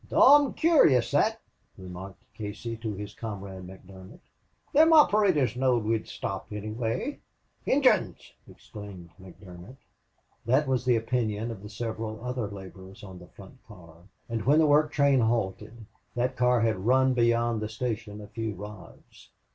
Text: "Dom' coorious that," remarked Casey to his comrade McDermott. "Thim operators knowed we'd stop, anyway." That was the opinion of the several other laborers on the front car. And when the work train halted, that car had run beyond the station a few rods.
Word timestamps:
"Dom' 0.09 0.55
coorious 0.55 1.11
that," 1.11 1.39
remarked 1.77 2.23
Casey 2.33 2.75
to 2.77 2.91
his 2.95 3.13
comrade 3.13 3.67
McDermott. 3.67 4.17
"Thim 4.73 4.93
operators 4.93 5.55
knowed 5.55 5.83
we'd 5.83 6.07
stop, 6.07 6.47
anyway." 6.51 7.19
That 7.63 8.17
was 10.67 10.85
the 10.85 10.95
opinion 10.95 11.51
of 11.51 11.61
the 11.61 11.69
several 11.69 12.25
other 12.25 12.47
laborers 12.49 13.03
on 13.03 13.19
the 13.19 13.27
front 13.27 13.59
car. 13.67 13.97
And 14.27 14.43
when 14.43 14.57
the 14.57 14.65
work 14.65 14.91
train 14.91 15.19
halted, 15.19 15.85
that 16.15 16.35
car 16.35 16.61
had 16.61 16.83
run 16.87 17.13
beyond 17.13 17.61
the 17.61 17.69
station 17.69 18.21
a 18.21 18.27
few 18.27 18.55
rods. 18.55 19.29